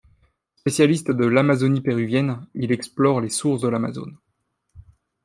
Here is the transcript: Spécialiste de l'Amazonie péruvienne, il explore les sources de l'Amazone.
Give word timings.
Spécialiste 0.55 1.11
de 1.11 1.25
l'Amazonie 1.27 1.81
péruvienne, 1.81 2.47
il 2.55 2.71
explore 2.71 3.21
les 3.21 3.29
sources 3.29 3.61
de 3.61 3.67
l'Amazone. 3.67 4.17